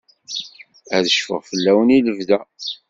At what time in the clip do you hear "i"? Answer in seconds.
1.97-1.99